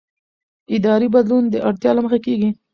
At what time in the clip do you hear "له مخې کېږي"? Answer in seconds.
1.95-2.49